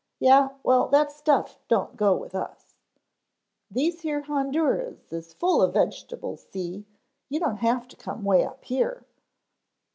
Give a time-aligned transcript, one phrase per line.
[0.17, 2.73] "Yeh, well that stuff don't go with us.
[3.69, 6.87] These here Honduras is full of vegetables, see,
[7.29, 9.05] you don't have to come way up here."